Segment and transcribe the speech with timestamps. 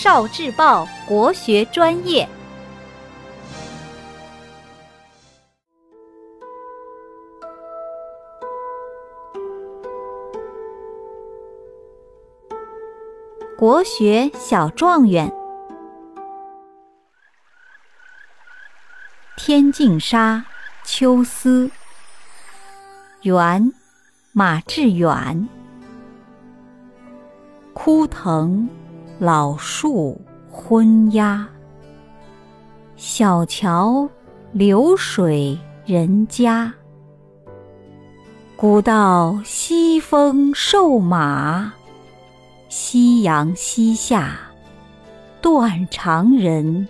[0.00, 2.28] 少智报国学专业，
[13.58, 15.32] 国学小状元。
[19.36, 20.44] 天净沙，
[20.84, 21.68] 秋思。
[23.22, 23.72] 元，
[24.30, 25.48] 马致远。
[27.74, 28.68] 枯藤
[29.20, 31.48] 老树昏鸦，
[32.94, 34.08] 小桥
[34.52, 36.72] 流水人家。
[38.54, 41.72] 古道西风瘦马，
[42.68, 44.38] 夕阳西下，
[45.40, 46.86] 断肠人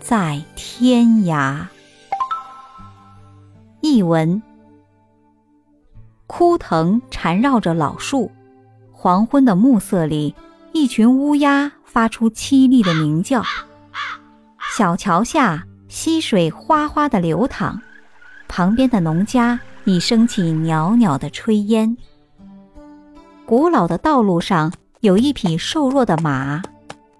[0.00, 1.66] 在天涯。
[3.82, 4.42] 译文：
[6.26, 8.30] 枯藤缠绕着老树。
[8.90, 10.34] 黄昏的暮色里，
[10.78, 13.42] 一群乌鸦发出凄厉的鸣叫。
[14.76, 17.80] 小桥下，溪水哗哗地流淌，
[18.46, 21.96] 旁边的农家已升起袅袅的炊烟。
[23.44, 26.62] 古老的道路上，有一匹瘦弱的马，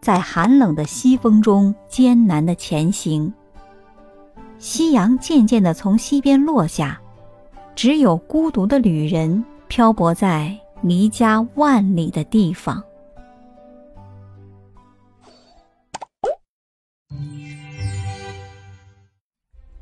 [0.01, 3.35] 在寒冷的西风中艰难地前行。
[4.59, 7.01] 夕阳渐渐地从西边落下，
[7.75, 10.57] 只有孤独的旅人漂泊在。
[10.81, 12.81] 离家万里的地方，